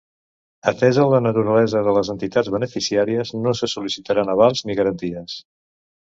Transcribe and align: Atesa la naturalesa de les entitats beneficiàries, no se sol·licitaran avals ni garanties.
Atesa 0.69 1.03
la 1.09 1.17
naturalesa 1.25 1.81
de 1.87 1.91
les 1.97 2.09
entitats 2.13 2.49
beneficiàries, 2.55 3.33
no 3.43 3.53
se 3.59 3.69
sol·licitaran 3.73 4.33
avals 4.35 4.65
ni 4.71 4.79
garanties. 4.81 5.37